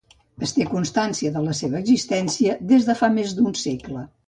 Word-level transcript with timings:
Es 0.45 0.53
té 0.53 0.65
constància 0.69 1.31
de 1.35 1.43
la 1.49 1.53
seva 1.59 1.83
existència 1.85 2.57
des 2.73 2.91
de 2.91 2.99
fa 3.05 3.13
més 3.21 3.39
d'un 3.41 3.57
segle. 3.69 4.07